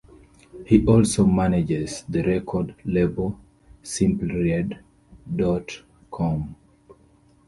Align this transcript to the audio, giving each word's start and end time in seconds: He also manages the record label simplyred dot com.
He 0.65 0.83
also 0.87 1.27
manages 1.27 2.03
the 2.09 2.23
record 2.23 2.73
label 2.85 3.39
simplyred 3.83 4.79
dot 5.35 5.69
com. 6.09 6.55